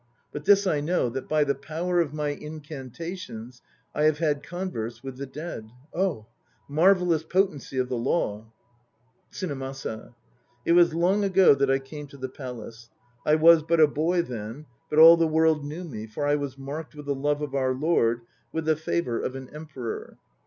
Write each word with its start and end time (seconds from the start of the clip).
But 0.31 0.45
this 0.45 0.65
I 0.65 0.81
know, 0.81 1.09
that 1.09 1.29
by 1.29 1.43
the 1.43 1.53
power 1.53 1.99
of 2.01 2.11
my 2.11 2.29
incantations 2.29 3.61
I 3.93 4.05
have 4.05 4.17
had 4.17 4.41
converse 4.41 5.03
with 5.03 5.17
the 5.17 5.27
dead. 5.27 5.69
Oh! 5.93 6.25
marvellous 6.67 7.21
potency 7.21 7.77
of 7.77 7.87
the 7.87 7.97
Law! 7.99 8.51
TSUNEMASA. 9.31 10.15
It 10.65 10.71
was 10.71 10.95
long 10.95 11.23
ago 11.23 11.53
that 11.53 11.69
I 11.69 11.77
came 11.77 12.07
to 12.07 12.17
the 12.17 12.29
Palace. 12.29 12.89
I 13.27 13.35
was 13.35 13.61
but 13.61 13.79
a 13.79 13.85
boy 13.85 14.23
then, 14.23 14.65
but 14.89 14.97
all 14.97 15.17
the 15.17 15.27
world 15.27 15.63
knew 15.63 15.83
me; 15.83 16.07
for 16.07 16.25
I 16.25 16.33
was 16.33 16.57
marked 16.57 16.95
with 16.95 17.05
the 17.05 17.13
love 17.13 17.43
of 17.43 17.53
our 17.53 17.75
Lord, 17.75 18.21
with 18.51 18.65
the 18.65 18.75
favour 18.75 19.19
of 19.21 19.35
an 19.35 19.51
Emperor. 19.53 20.17